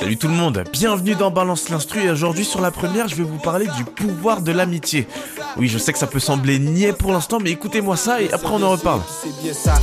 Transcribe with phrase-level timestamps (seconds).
[0.00, 3.22] Salut tout le monde, bienvenue dans Balance l'Instru et aujourd'hui sur la première je vais
[3.22, 5.06] vous parler du pouvoir de l'amitié.
[5.56, 8.50] Oui je sais que ça peut sembler niais pour l'instant mais écoutez-moi ça et après
[8.50, 9.00] on en reparle.
[9.22, 9.74] C'est bien ça.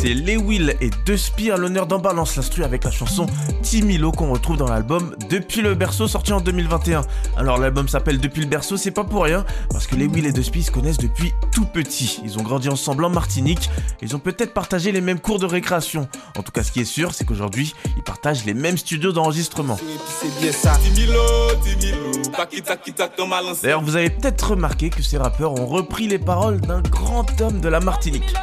[0.00, 3.26] C'est Les Will et Deux Spires à l'honneur d'en Balance l'Instru avec la chanson
[3.62, 7.02] Timilo qu'on retrouve dans l'album Depuis le berceau sorti en 2021.
[7.36, 10.32] Alors l'album s'appelle Depuis le berceau, c'est pas pour rien, parce que les Will et
[10.32, 12.22] De Spires se connaissent depuis tout petit.
[12.24, 13.68] Ils ont grandi ensemble en Martinique,
[14.00, 16.08] ils ont peut-être partagé les mêmes cours de récréation.
[16.38, 19.78] En tout cas, ce qui est sûr, c'est qu'aujourd'hui, ils partagent les mêmes studios d'enregistrement.
[23.62, 27.60] D'ailleurs, vous avez peut-être remarqué que ces rappeurs ont repris les paroles d'un grand homme
[27.60, 28.34] de la Martinique.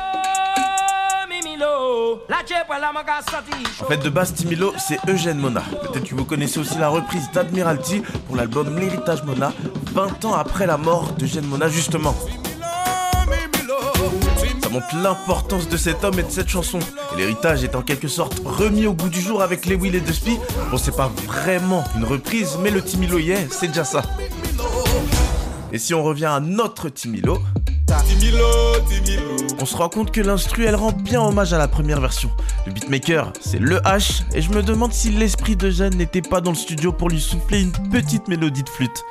[3.81, 5.61] En fait, de base, Timilo, c'est Eugène Mona.
[5.81, 9.51] Peut-être que vous connaissez aussi la reprise d'Admiralty pour l'album L'héritage Mona,
[9.93, 12.15] 20 ans après la mort d'Eugène Mona, justement.
[14.67, 16.79] Ça montre l'importance de cet homme et de cette chanson.
[17.13, 20.01] Et l'héritage est en quelque sorte remis au goût du jour avec les Will et
[20.01, 20.37] Dusty.
[20.69, 24.01] Bon, c'est pas vraiment une reprise, mais le Timilo y est, c'est déjà ça.
[25.71, 27.37] Et si on revient à notre Timilo,
[29.57, 32.29] on se rend compte que l'instru elle rend bien hommage à la première version.
[32.65, 36.41] Le beatmaker, c'est le H, et je me demande si l'esprit de Jeanne n'était pas
[36.41, 39.05] dans le studio pour lui souffler une petite mélodie de flûte.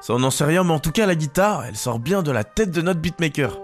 [0.00, 2.30] Ça on n'en sait rien, mais en tout cas la guitare, elle sort bien de
[2.30, 3.58] la tête de notre beatmaker.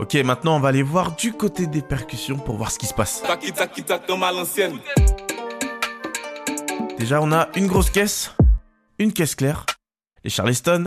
[0.00, 2.94] Ok, maintenant on va aller voir du côté des percussions pour voir ce qui se
[2.94, 3.22] passe.
[6.98, 8.32] Déjà on a une grosse caisse,
[8.98, 9.66] une caisse claire,
[10.22, 10.84] les Charleston.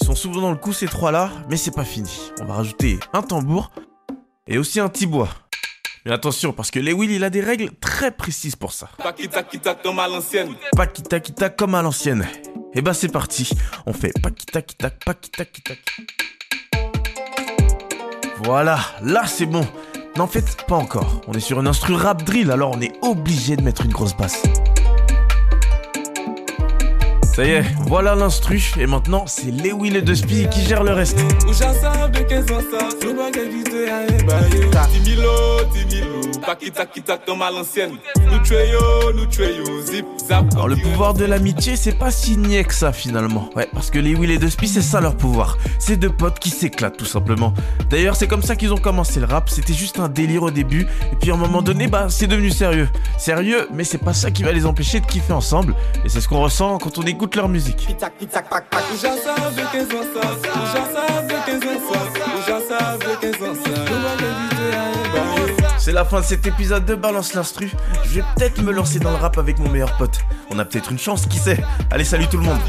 [0.00, 2.30] Ils sont souvent dans le coup ces trois-là, mais c'est pas fini.
[2.40, 3.72] On va rajouter un tambour
[4.46, 5.28] et aussi un tibois.
[6.06, 8.88] Mais attention, parce que Lewil, il a des règles très précises pour ça.
[9.02, 10.54] Pas kita comme à l'ancienne.
[10.74, 12.26] Pas kita comme à l'ancienne.
[12.72, 13.50] Et eh bah ben, c'est parti.
[13.84, 14.62] On fait pas kita
[15.04, 15.74] pas kita
[18.44, 19.66] Voilà, là c'est bon.
[20.16, 21.20] N'en faites pas encore.
[21.28, 24.16] On est sur un instru rap drill, alors on est obligé de mettre une grosse
[24.16, 24.42] basse.
[27.34, 31.18] Ça y est, voilà l'instru, et maintenant c'est Lewin et Dusty qui gèrent le reste.
[40.52, 43.50] Alors le pouvoir de l'amitié, c'est pas si niais que ça finalement.
[43.54, 45.58] Ouais, parce que les Will et Dusty, c'est ça leur pouvoir.
[45.78, 47.54] C'est deux potes qui s'éclatent tout simplement.
[47.88, 49.48] D'ailleurs, c'est comme ça qu'ils ont commencé le rap.
[49.48, 52.50] C'était juste un délire au début, et puis à un moment donné, bah c'est devenu
[52.50, 52.88] sérieux.
[53.18, 55.74] Sérieux, mais c'est pas ça qui va les empêcher de kiffer ensemble.
[56.04, 57.86] Et c'est ce qu'on ressent quand on écoute leur musique.
[65.90, 67.68] C'est la fin de cet épisode de Balance l'Instru.
[68.04, 70.20] Je vais peut-être me lancer dans le rap avec mon meilleur pote.
[70.48, 71.58] On a peut-être une chance, qui sait
[71.90, 72.60] Allez, salut tout le monde.